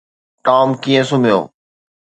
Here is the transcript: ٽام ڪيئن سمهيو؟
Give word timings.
ٽام 0.45 0.67
ڪيئن 0.83 1.03
سمهيو؟ 1.09 1.39